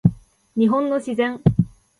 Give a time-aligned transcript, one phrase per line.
[0.57, 1.39] 日本の自然